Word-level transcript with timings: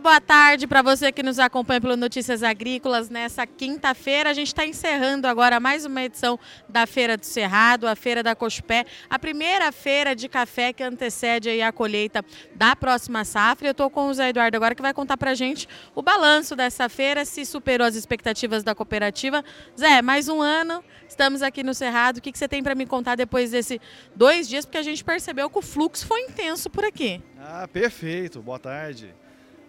Muito 0.00 0.08
boa 0.08 0.20
tarde 0.22 0.66
para 0.66 0.80
você 0.80 1.12
que 1.12 1.22
nos 1.22 1.38
acompanha 1.38 1.78
pelo 1.78 1.94
Notícias 1.94 2.42
Agrícolas 2.42 3.10
nessa 3.10 3.46
quinta-feira. 3.46 4.30
A 4.30 4.32
gente 4.32 4.46
está 4.46 4.64
encerrando 4.64 5.28
agora 5.28 5.60
mais 5.60 5.84
uma 5.84 6.00
edição 6.02 6.40
da 6.66 6.86
Feira 6.86 7.18
do 7.18 7.26
Cerrado, 7.26 7.86
a 7.86 7.94
Feira 7.94 8.22
da 8.22 8.34
Cochupé, 8.34 8.86
a 9.10 9.18
primeira 9.18 9.70
feira 9.70 10.16
de 10.16 10.26
café 10.26 10.72
que 10.72 10.82
antecede 10.82 11.60
a 11.60 11.70
colheita 11.70 12.24
da 12.54 12.74
próxima 12.74 13.26
safra. 13.26 13.68
Eu 13.68 13.72
estou 13.72 13.90
com 13.90 14.08
o 14.08 14.14
Zé 14.14 14.30
Eduardo 14.30 14.56
agora 14.56 14.74
que 14.74 14.80
vai 14.80 14.94
contar 14.94 15.18
para 15.18 15.32
a 15.32 15.34
gente 15.34 15.68
o 15.94 16.00
balanço 16.00 16.56
dessa 16.56 16.88
feira, 16.88 17.26
se 17.26 17.44
superou 17.44 17.86
as 17.86 17.94
expectativas 17.94 18.64
da 18.64 18.74
cooperativa. 18.74 19.44
Zé, 19.78 20.00
mais 20.00 20.30
um 20.30 20.40
ano, 20.40 20.82
estamos 21.06 21.42
aqui 21.42 21.62
no 21.62 21.74
Cerrado. 21.74 22.16
O 22.16 22.20
que, 22.22 22.32
que 22.32 22.38
você 22.38 22.48
tem 22.48 22.62
para 22.62 22.74
me 22.74 22.86
contar 22.86 23.16
depois 23.16 23.50
desses 23.50 23.78
dois 24.16 24.48
dias? 24.48 24.64
Porque 24.64 24.78
a 24.78 24.82
gente 24.82 25.04
percebeu 25.04 25.50
que 25.50 25.58
o 25.58 25.62
fluxo 25.62 26.06
foi 26.06 26.22
intenso 26.22 26.70
por 26.70 26.86
aqui. 26.86 27.22
Ah, 27.38 27.68
perfeito. 27.70 28.40
Boa 28.40 28.58
tarde. 28.58 29.14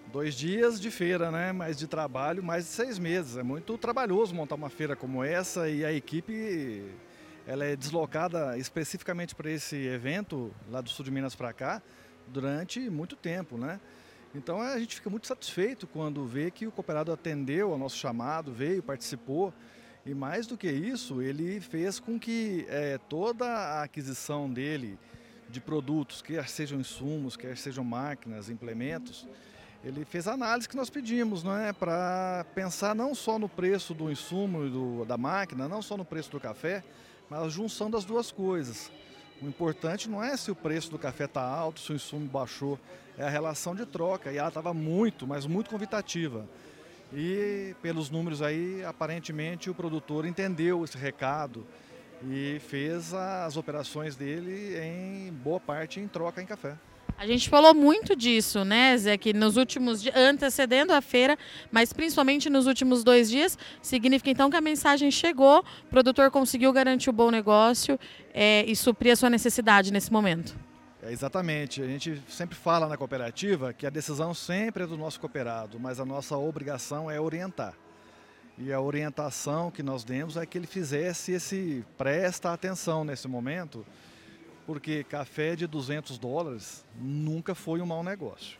Dois 0.10 0.36
dias 0.36 0.80
de 0.80 0.90
feira, 0.90 1.32
né? 1.32 1.52
Mas 1.52 1.78
de 1.78 1.88
trabalho, 1.88 2.44
mais 2.44 2.66
de 2.66 2.72
seis 2.72 2.98
meses. 2.98 3.38
É 3.38 3.44
muito 3.44 3.78
trabalhoso 3.78 4.34
montar 4.34 4.56
uma 4.56 4.70
feira 4.70 4.96
como 4.96 5.24
essa 5.24 5.70
e 5.70 5.84
a 5.84 5.92
equipe 5.92 6.84
ela 7.48 7.66
é 7.66 7.76
deslocada 7.76 8.58
especificamente 8.58 9.34
para 9.34 9.50
esse 9.50 9.76
evento 9.76 10.54
lá 10.70 10.80
do 10.80 10.90
sul 10.90 11.04
de 11.04 11.12
Minas 11.12 11.36
para 11.36 11.52
cá 11.54 11.82
durante 12.28 12.80
muito 12.90 13.16
tempo, 13.16 13.58
né? 13.58 13.80
Então 14.34 14.62
a 14.62 14.80
gente 14.80 14.96
fica 14.96 15.10
muito 15.10 15.28
satisfeito 15.28 15.86
quando 15.88 16.26
vê 16.26 16.52
que 16.52 16.66
o 16.66 16.72
cooperado 16.72 17.12
atendeu 17.12 17.72
ao 17.72 17.78
nosso 17.78 17.98
chamado, 17.98 18.54
veio, 18.54 18.82
participou 18.82 19.54
e 20.06 20.14
mais 20.14 20.48
do 20.48 20.58
que 20.58 20.72
isso, 20.72 21.22
ele 21.22 21.60
fez 21.60 22.00
com 22.00 22.20
que 22.20 22.66
é, 22.70 22.98
toda 22.98 23.46
a 23.46 23.84
aquisição 23.84 24.52
dele 24.52 24.98
de 25.48 25.60
produtos, 25.60 26.22
quer 26.22 26.48
sejam 26.48 26.80
insumos, 26.80 27.36
quer 27.38 27.56
sejam 27.58 27.84
máquinas, 27.84 28.50
implementos, 28.50 29.28
ele 29.84 30.06
fez 30.06 30.28
a 30.28 30.34
análise 30.34 30.70
que 30.70 30.76
nós 30.76 30.90
pedimos, 30.90 31.44
não 31.44 31.58
é, 31.58 31.74
para 31.74 32.46
pensar 32.54 32.94
não 32.94 33.16
só 33.16 33.40
no 33.40 33.50
preço 33.50 33.94
do 33.94 34.12
insumo 34.12 34.66
e 34.66 34.70
do, 34.70 35.06
da 35.06 35.18
máquina, 35.18 35.68
não 35.68 35.82
só 35.82 35.98
no 35.98 36.06
preço 36.06 36.30
do 36.30 36.40
café, 36.40 36.84
mas 37.30 37.42
a 37.42 37.50
junção 37.50 37.90
das 37.90 38.06
duas 38.06 38.32
coisas. 38.32 38.92
O 39.42 39.48
importante 39.48 40.08
não 40.08 40.24
é 40.24 40.38
se 40.38 40.52
o 40.52 40.56
preço 40.56 40.92
do 40.92 41.00
café 41.00 41.26
está 41.26 41.42
alto, 41.42 41.80
se 41.80 41.92
o 41.92 41.96
insumo 41.96 42.28
baixou, 42.28 42.80
é 43.18 43.24
a 43.24 43.30
relação 43.30 43.74
de 43.74 43.86
troca. 43.88 44.32
E 44.32 44.38
ela 44.38 44.50
estava 44.50 44.72
muito, 44.72 45.26
mas 45.26 45.48
muito 45.48 45.72
convidativa. 45.72 46.48
E 47.12 47.76
pelos 47.82 48.12
números 48.12 48.44
aí, 48.44 48.86
aparentemente 48.86 49.70
o 49.70 49.74
produtor 49.74 50.28
entendeu 50.28 50.84
esse 50.84 50.98
recado 50.98 51.66
e 52.24 52.60
fez 52.60 53.16
as 53.16 53.58
operações 53.58 54.16
dele 54.16 54.78
em 54.80 55.34
boa 55.34 55.60
parte 55.60 56.00
em 56.00 56.08
troca 56.08 56.40
em 56.40 56.46
café. 56.46 56.78
A 57.22 57.28
gente 57.28 57.52
falou 57.52 57.76
muito 57.76 58.16
disso, 58.16 58.66
né, 58.66 58.98
Zé, 58.98 59.16
que 59.16 59.32
nos 59.32 59.56
últimos 59.56 60.02
dias, 60.02 60.16
antecedendo 60.16 60.92
a 60.92 61.02
feira, 61.02 61.38
mas 61.72 61.94
principalmente 61.94 62.50
nos 62.50 62.66
últimos 62.66 63.04
dois 63.04 63.30
dias, 63.30 63.60
significa 63.80 64.32
então 64.32 64.50
que 64.50 64.58
a 64.58 64.62
mensagem 64.62 65.12
chegou, 65.12 65.60
o 65.60 65.88
produtor 65.88 66.32
conseguiu 66.32 66.74
garantir 66.74 67.12
o 67.12 67.14
bom 67.14 67.30
negócio 67.30 68.00
é, 68.34 68.66
e 68.66 68.76
suprir 68.76 69.14
a 69.14 69.16
sua 69.16 69.30
necessidade 69.30 69.94
nesse 69.94 70.12
momento. 70.12 70.58
É, 71.04 71.12
exatamente. 71.12 71.84
A 71.84 71.86
gente 71.86 72.20
sempre 72.28 72.56
fala 72.56 72.88
na 72.88 72.98
cooperativa 72.98 73.72
que 73.72 73.86
a 73.86 73.92
decisão 73.92 74.34
sempre 74.34 74.86
é 74.86 74.88
do 74.88 74.98
nosso 74.98 75.20
cooperado, 75.20 75.80
mas 75.80 76.00
a 76.00 76.06
nossa 76.06 76.36
obrigação 76.36 77.12
é 77.12 77.22
orientar. 77.22 77.76
E 78.58 78.74
a 78.74 78.82
orientação 78.82 79.70
que 79.70 79.84
nós 79.84 80.04
demos 80.04 80.38
é 80.38 80.46
que 80.48 80.58
ele 80.58 80.66
fizesse 80.66 81.34
esse 81.34 81.86
presta 82.00 82.52
atenção 82.52 83.04
nesse 83.04 83.28
momento 83.28 83.86
porque 84.72 85.04
café 85.04 85.54
de 85.54 85.68
200 85.68 86.18
dólares 86.18 86.86
nunca 86.96 87.54
foi 87.54 87.82
um 87.82 87.86
mau 87.86 88.02
negócio. 88.02 88.58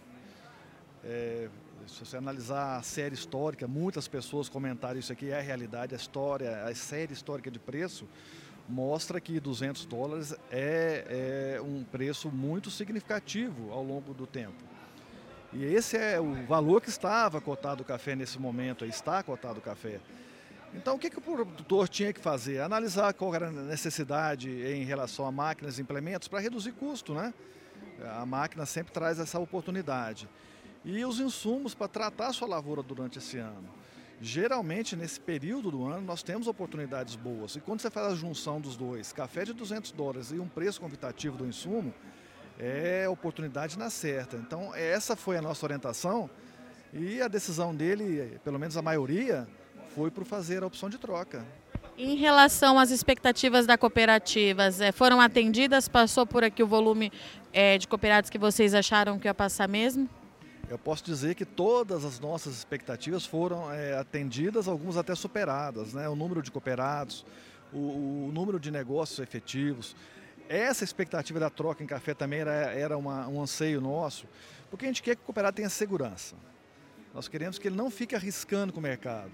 É, 1.06 1.48
se 1.88 2.06
você 2.06 2.18
analisar 2.18 2.76
a 2.76 2.82
série 2.82 3.16
histórica, 3.16 3.66
muitas 3.66 4.10
pessoas 4.10 4.50
comentaram 4.50 5.00
isso 5.00 5.14
aqui, 5.14 5.30
é 5.30 5.40
a 5.40 5.42
realidade, 5.42 5.96
a 5.96 5.98
história, 5.98 6.66
a 6.66 6.76
série 6.76 7.14
histórica 7.14 7.50
de 7.50 7.60
preço 7.60 8.06
mostra 8.68 9.22
que 9.22 9.40
200 9.40 9.86
dólares 9.86 10.36
é, 10.52 11.56
é 11.56 11.62
um 11.62 11.82
preço 11.86 12.30
muito 12.30 12.70
significativo 12.70 13.72
ao 13.72 13.82
longo 13.82 14.14
do 14.14 14.28
tempo. 14.28 14.62
E 15.54 15.64
esse 15.64 15.96
é 15.96 16.20
o 16.20 16.46
valor 16.46 16.82
que 16.82 16.90
estava 16.90 17.40
cotado 17.40 17.84
o 17.84 17.86
café 17.86 18.18
nesse 18.18 18.38
momento, 18.38 18.84
está 18.84 19.24
cotado 19.24 19.60
o 19.60 19.62
café. 19.62 20.02
Então, 20.74 20.96
o 20.96 21.00
que, 21.00 21.10
que 21.10 21.18
o 21.18 21.22
produtor 21.22 21.90
tinha 21.90 22.14
que 22.14 22.20
fazer? 22.20 22.62
Analisar 22.62 23.14
qual 23.14 23.36
era 23.36 23.50
a 23.50 23.52
necessidade 23.52 24.50
em 24.50 24.84
relação 24.86 25.26
a 25.26 25.32
máquinas 25.32 25.78
e 25.78 25.82
implementos 25.82 26.28
para 26.28 26.40
reduzir 26.40 26.72
custo, 26.72 27.14
né? 27.14 27.34
A 28.18 28.26
máquina 28.26 28.66
sempre 28.66 28.94
traz 28.94 29.20
essa 29.20 29.38
oportunidade. 29.38 30.30
E 30.84 31.04
os 31.04 31.20
insumos 31.20 31.76
para 31.76 31.88
tratar 31.88 32.28
a 32.28 32.34
sua 32.34 32.48
lavoura 32.48 32.82
durante 32.82 33.20
esse 33.20 33.38
ano. 33.38 33.70
Geralmente, 34.22 34.96
nesse 34.96 35.20
período 35.20 35.72
do 35.72 35.86
ano, 35.88 36.06
nós 36.06 36.24
temos 36.24 36.48
oportunidades 36.48 37.16
boas. 37.16 37.56
E 37.56 37.60
quando 37.60 37.82
você 37.82 37.90
faz 37.90 38.14
a 38.14 38.16
junção 38.16 38.62
dos 38.62 38.78
dois, 38.78 39.12
café 39.12 39.44
de 39.44 39.52
200 39.52 39.92
dólares 39.92 40.32
e 40.32 40.40
um 40.40 40.48
preço 40.48 40.80
convidativo 40.80 41.38
do 41.38 41.46
insumo, 41.46 41.94
é 42.58 43.10
oportunidade 43.10 43.78
na 43.78 43.90
certa. 43.90 44.38
Então, 44.38 44.74
essa 44.74 45.16
foi 45.16 45.38
a 45.38 45.42
nossa 45.42 45.66
orientação 45.66 46.30
e 46.94 47.22
a 47.22 47.28
decisão 47.28 47.76
dele, 47.76 48.40
pelo 48.44 48.60
menos 48.60 48.78
a 48.78 48.82
maioria, 48.82 49.48
foi 49.96 50.10
para 50.10 50.26
fazer 50.26 50.64
a 50.64 50.68
opção 50.68 50.90
de 50.90 50.98
troca. 50.98 51.46
Em 51.98 52.16
relação 52.16 52.80
às 52.80 52.90
expectativas 52.90 53.66
da 53.66 53.78
cooperativas, 53.78 54.80
foram 54.94 55.20
atendidas? 55.20 55.88
Passou 55.88 56.26
por 56.26 56.44
aqui 56.44 56.64
o 56.64 56.68
volume 56.68 57.12
é, 57.54 57.78
de 57.78 57.88
cooperados 57.88 58.30
que 58.30 58.38
vocês 58.38 58.74
acharam 58.74 59.20
que 59.20 59.28
ia 59.28 59.34
passar 59.34 59.68
mesmo? 59.68 60.10
Eu 60.70 60.80
posso 60.80 61.04
dizer 61.04 61.36
que 61.36 61.46
todas 61.46 62.06
as 62.06 62.20
nossas 62.20 62.56
expectativas 62.56 63.26
foram 63.26 63.72
é, 63.72 63.98
atendidas, 63.98 64.70
algumas 64.70 64.96
até 64.96 65.14
superadas. 65.14 65.94
Né? 65.94 66.08
O 66.08 66.16
número 66.16 66.42
de 66.42 66.50
cooperados, 66.50 67.26
o, 67.74 67.78
o, 67.78 68.32
número 68.34 68.60
de 68.60 68.72
negócios 68.72 69.20
efetivos. 69.20 69.96
Essa 70.48 70.84
expectativa 70.84 71.40
da 71.40 71.50
troca 71.50 71.84
em 71.84 71.88
café 71.88 72.14
também 72.14 72.40
era, 72.40 72.52
era 72.52 72.98
uma, 72.98 73.28
um 73.28 73.42
anseio 73.42 73.82
nosso, 73.82 74.26
porque 74.70 74.86
a 74.86 74.88
gente 74.88 75.04
quer 75.04 75.16
que 75.16 75.22
o 75.22 75.26
cooperado 75.26 75.58
tenha 75.58 75.70
segurança. 75.70 76.36
Nós 77.14 77.28
queremos 77.28 77.60
que 77.60 77.68
ele 77.68 77.76
não 77.76 77.92
fique 77.92 78.16
arriscando 78.16 78.72
com 78.72 78.80
o 78.80 78.84
mercado 78.84 79.32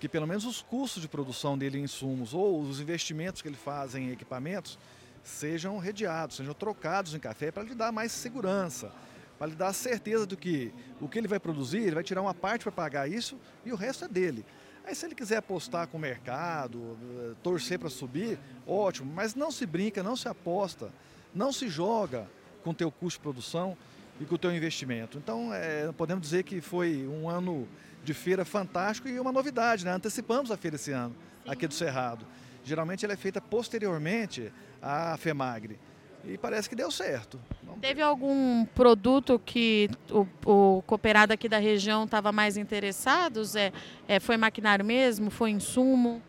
que 0.00 0.08
pelo 0.08 0.26
menos 0.26 0.46
os 0.46 0.62
custos 0.62 1.02
de 1.02 1.08
produção 1.08 1.58
dele 1.58 1.78
em 1.78 1.82
insumos 1.82 2.32
ou 2.32 2.58
os 2.58 2.80
investimentos 2.80 3.42
que 3.42 3.48
ele 3.48 3.56
faz 3.56 3.94
em 3.94 4.10
equipamentos 4.10 4.78
sejam 5.22 5.76
redeados, 5.78 6.36
sejam 6.36 6.54
trocados 6.54 7.14
em 7.14 7.18
café 7.18 7.52
para 7.52 7.62
lhe 7.62 7.74
dar 7.74 7.92
mais 7.92 8.10
segurança, 8.10 8.90
para 9.38 9.48
lhe 9.48 9.54
dar 9.54 9.68
a 9.68 9.72
certeza 9.74 10.24
do 10.24 10.38
que 10.38 10.72
o 11.00 11.06
que 11.06 11.18
ele 11.18 11.28
vai 11.28 11.38
produzir, 11.38 11.82
ele 11.82 11.94
vai 11.94 12.02
tirar 12.02 12.22
uma 12.22 12.32
parte 12.32 12.62
para 12.62 12.72
pagar 12.72 13.10
isso 13.10 13.38
e 13.64 13.72
o 13.72 13.76
resto 13.76 14.06
é 14.06 14.08
dele. 14.08 14.44
Aí 14.86 14.94
se 14.94 15.04
ele 15.04 15.14
quiser 15.14 15.36
apostar 15.36 15.86
com 15.86 15.98
o 15.98 16.00
mercado, 16.00 16.96
eh, 17.02 17.34
torcer 17.42 17.78
para 17.78 17.90
subir, 17.90 18.38
ótimo, 18.66 19.12
mas 19.14 19.34
não 19.34 19.50
se 19.50 19.66
brinca, 19.66 20.02
não 20.02 20.16
se 20.16 20.26
aposta, 20.26 20.90
não 21.34 21.52
se 21.52 21.68
joga 21.68 22.26
com 22.64 22.70
o 22.70 22.74
teu 22.74 22.90
custo 22.90 23.18
de 23.18 23.22
produção 23.22 23.76
e 24.20 24.24
com 24.24 24.34
o 24.34 24.38
teu 24.38 24.54
investimento. 24.54 25.18
Então, 25.18 25.52
é, 25.52 25.90
podemos 25.92 26.22
dizer 26.22 26.42
que 26.42 26.60
foi 26.60 27.08
um 27.08 27.28
ano 27.28 27.66
de 28.04 28.14
feira 28.14 28.44
fantástico 28.44 29.08
e 29.08 29.18
uma 29.18 29.32
novidade, 29.32 29.84
né? 29.84 29.92
Antecipamos 29.92 30.50
a 30.50 30.56
feira 30.56 30.76
esse 30.76 30.92
ano, 30.92 31.14
Sim. 31.44 31.50
aqui 31.50 31.66
do 31.66 31.74
Cerrado. 31.74 32.26
Geralmente 32.62 33.04
ela 33.04 33.14
é 33.14 33.16
feita 33.16 33.40
posteriormente 33.40 34.52
à 34.80 35.16
FEMAGRE. 35.16 35.78
E 36.24 36.36
parece 36.36 36.68
que 36.68 36.76
deu 36.76 36.90
certo. 36.90 37.40
Vamos 37.62 37.80
Teve 37.80 37.94
ver. 37.94 38.02
algum 38.02 38.66
produto 38.66 39.38
que 39.38 39.88
o, 40.10 40.26
o, 40.44 40.82
cooperado 40.82 41.32
aqui 41.32 41.48
da 41.48 41.58
região 41.58 42.04
estava 42.04 42.30
mais 42.30 42.58
interessado? 42.58 43.42
Zé? 43.42 43.72
É, 44.06 44.20
foi 44.20 44.36
maquinário 44.36 44.84
mesmo? 44.84 45.30
Foi 45.30 45.50
insumo? 45.50 46.22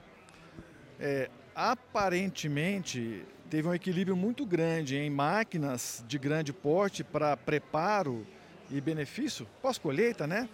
É, 0.97 1.29
aparentemente 1.53 3.25
teve 3.51 3.67
um 3.67 3.73
equilíbrio 3.73 4.15
muito 4.15 4.45
grande 4.45 4.95
em 4.95 5.09
máquinas 5.09 6.03
de 6.07 6.17
grande 6.17 6.53
porte 6.53 7.03
para 7.03 7.35
preparo 7.35 8.25
e 8.71 8.79
benefício, 8.79 9.45
pós-colheita, 9.61 10.25
né? 10.25 10.47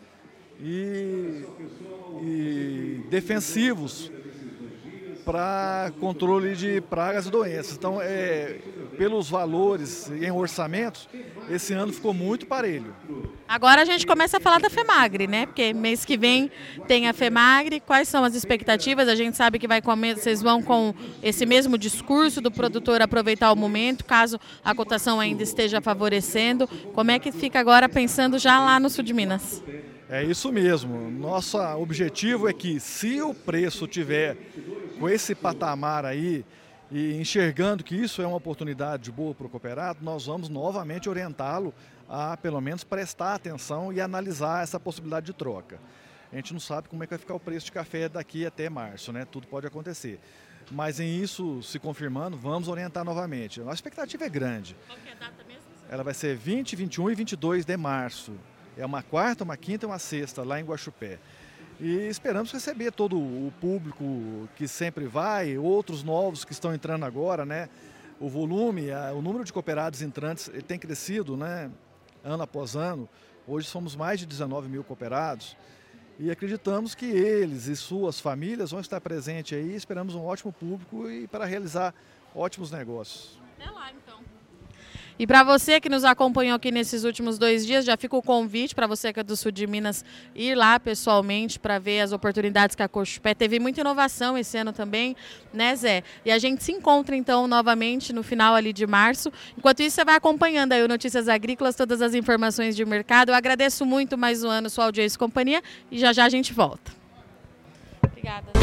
e, 0.60 1.46
e 2.24 3.06
defensivos 3.10 4.12
para 5.24 5.92
controle 6.00 6.56
de 6.56 6.82
pragas 6.82 7.28
e 7.28 7.30
doenças. 7.30 7.78
Então, 7.78 8.02
é, 8.02 8.60
pelos 8.98 9.30
valores 9.30 10.10
em 10.10 10.32
orçamentos, 10.32 11.08
esse 11.52 11.74
ano 11.74 11.94
ficou 11.94 12.16
muito 12.16 12.48
parelho. 12.48 12.96
Agora 13.48 13.82
a 13.82 13.86
gente 13.86 14.06
começa 14.06 14.38
a 14.38 14.40
falar 14.40 14.60
da 14.60 14.70
FEMAGRE, 14.70 15.26
né? 15.26 15.46
Porque 15.46 15.74
mês 15.74 16.04
que 16.04 16.18
vem 16.18 16.52
tem 16.86 17.08
a 17.08 17.14
FEMAGRE. 17.14 17.80
Quais 17.80 18.10
são 18.10 18.26
as 18.26 18.36
expectativas? 18.36 19.08
A 19.08 19.16
gente 19.16 19.38
sabe 19.38 19.58
que 19.58 19.68
vai 19.68 19.82
comer, 19.82 20.18
vocês 20.18 20.42
vão 20.42 20.62
com 20.62 20.94
esse 21.24 21.46
mesmo 21.46 21.78
discurso 21.78 22.42
do 22.42 22.52
produtor 22.52 23.02
aproveitar 23.02 23.52
o 23.52 23.56
momento, 23.56 24.04
caso 24.04 24.38
a 24.64 24.76
cotação 24.76 25.20
ainda 25.20 25.44
esteja 25.44 25.80
favorecendo. 25.80 26.68
Como 26.94 27.10
é 27.10 27.20
que 27.20 27.32
fica 27.32 27.58
agora 27.60 27.88
pensando 27.88 28.38
já 28.38 28.60
lá 28.60 28.80
no 28.80 28.90
sul 28.90 29.04
de 29.04 29.14
Minas? 29.14 29.64
É 30.10 30.24
isso 30.24 30.52
mesmo. 30.52 31.10
Nosso 31.10 31.58
objetivo 31.58 32.50
é 32.50 32.54
que 32.54 32.80
se 32.82 33.22
o 33.22 33.34
preço 33.34 33.88
tiver 33.88 34.38
com 35.00 35.08
esse 35.08 35.34
patamar 35.34 36.04
aí 36.06 36.44
E 36.92 37.16
enxergando 37.20 37.84
que 37.84 37.96
isso 37.96 38.22
é 38.22 38.28
uma 38.28 38.38
oportunidade 38.38 39.12
boa 39.12 39.36
para 39.36 39.46
o 39.46 39.50
cooperado, 39.50 40.00
nós 40.02 40.26
vamos 40.26 40.48
novamente 40.48 41.10
orientá-lo 41.10 41.74
a, 42.10 42.38
pelo 42.38 42.62
menos, 42.62 42.84
prestar 42.84 43.36
atenção 43.36 43.92
e 43.92 44.00
analisar 44.00 44.64
essa 44.64 44.80
possibilidade 44.80 45.26
de 45.28 45.34
troca. 45.34 45.80
A 46.32 46.36
gente 46.36 46.54
não 46.54 46.60
sabe 46.60 46.90
como 46.90 47.04
é 47.04 47.08
que 47.08 47.12
vai 47.12 47.20
ficar 47.20 47.34
o 47.36 47.40
preço 47.40 47.68
de 47.68 47.72
café 47.72 48.10
daqui 48.10 48.46
até 48.46 48.70
março, 48.70 49.12
né? 49.14 49.26
Tudo 49.26 49.48
pode 49.48 49.66
acontecer. 49.66 50.20
Mas 50.70 51.00
em 51.00 51.22
isso 51.22 51.64
se 51.64 51.80
confirmando, 51.80 52.36
vamos 52.36 52.68
orientar 52.68 53.06
novamente. 53.06 53.62
A 53.62 53.72
expectativa 53.72 54.26
é 54.26 54.30
grande. 54.30 54.76
Qual 54.86 54.98
é 55.06 55.12
a 55.12 55.16
data 55.16 55.44
mesmo? 55.48 55.64
Ela 55.90 56.04
vai 56.04 56.14
ser 56.14 56.36
20, 56.36 56.76
21 56.76 57.12
e 57.12 57.16
22 57.16 57.66
de 57.66 57.78
março. 57.78 58.34
É 58.78 58.86
uma 58.86 59.02
quarta, 59.02 59.44
uma 59.44 59.56
quinta 59.56 59.86
e 59.86 59.88
uma 59.88 60.00
sexta 60.00 60.44
lá 60.44 60.60
em 60.60 60.66
Guaxupé. 60.66 61.18
E 61.80 62.08
esperamos 62.08 62.52
receber 62.52 62.92
todo 62.92 63.18
o 63.18 63.54
público 63.62 64.50
que 64.56 64.68
sempre 64.68 65.06
vai, 65.06 65.58
outros 65.58 66.04
novos 66.04 66.44
que 66.44 66.52
estão 66.52 66.74
entrando 66.74 67.06
agora, 67.06 67.46
né? 67.46 67.70
O 68.20 68.28
volume, 68.28 68.88
o 69.16 69.22
número 69.22 69.46
de 69.46 69.54
cooperados 69.54 70.02
entrantes 70.02 70.52
tem 70.68 70.78
crescido, 70.78 71.38
né? 71.38 71.72
Ano 72.24 72.44
após 72.44 72.76
ano. 72.76 73.08
Hoje 73.48 73.68
somos 73.68 73.96
mais 73.96 74.20
de 74.20 74.26
19 74.26 74.68
mil 74.68 74.84
cooperados 74.84 75.56
e 76.20 76.32
acreditamos 76.32 76.96
que 76.96 77.06
eles 77.06 77.68
e 77.68 77.76
suas 77.76 78.20
famílias 78.20 78.72
vão 78.72 78.80
estar 78.80 79.00
presentes 79.00 79.58
aí. 79.58 79.76
Esperamos 79.76 80.16
um 80.16 80.24
ótimo 80.24 80.52
público 80.52 81.10
e 81.10 81.28
para 81.28 81.46
realizar 81.46 81.94
ótimos 82.36 82.72
negócios. 82.72 83.40
Até 83.58 83.70
lá, 83.70 83.92
então. 83.92 84.20
E 85.20 85.26
para 85.26 85.44
você 85.44 85.82
que 85.82 85.90
nos 85.90 86.04
acompanhou 86.04 86.56
aqui 86.56 86.72
nesses 86.72 87.04
últimos 87.04 87.40
dois 87.40 87.66
dias, 87.66 87.84
já 87.84 87.98
fica 87.98 88.16
o 88.16 88.22
convite 88.22 88.76
para 88.76 88.86
você 88.86 89.12
que 89.12 89.20
é 89.20 89.24
do 89.24 89.36
sul 89.36 89.52
de 89.52 89.66
Minas 89.66 90.06
ir 90.36 90.54
lá 90.54 90.80
pessoalmente 90.80 91.60
para 91.60 91.80
ver 91.80 92.02
as 92.02 92.12
oportunidades 92.12 92.76
que 92.76 92.84
a 92.84 92.88
Cochupé 92.88 93.34
teve 93.34 93.60
muita 93.60 93.82
inovação 93.82 94.38
esse 94.38 94.58
ano 94.58 94.72
também, 94.72 95.16
né, 95.52 95.76
Zé? 95.76 96.04
E 96.24 96.32
a 96.32 96.38
gente 96.38 96.64
se 96.64 96.72
encontra 96.72 97.16
então 97.16 97.48
novamente 97.48 98.14
no 98.14 98.22
final 98.22 98.54
ali 98.54 98.72
de 98.72 98.86
março. 98.86 99.32
Enquanto 99.58 99.80
isso, 99.82 99.96
você 99.96 100.06
vai 100.06 100.16
acompanhando 100.16 100.74
aí 100.74 100.84
o 100.84 100.88
Notícias 100.88 101.28
Agrícolas, 101.28 101.76
todas 101.76 102.02
as 102.02 102.14
informações 102.14 102.76
de 102.76 102.86
mercado. 102.86 103.30
Eu 103.30 103.36
agradeço 103.36 103.86
muito 103.86 104.18
mais 104.18 104.44
um 104.44 104.50
ano 104.50 104.70
sua 104.70 104.86
audiência 104.86 105.16
e 105.16 105.20
companhia 105.20 105.64
e 105.92 105.98
já 105.98 106.14
já 106.14 106.26
a 106.26 106.30
gente 106.30 106.54
volta. 106.54 106.92
Obrigada. 108.04 108.57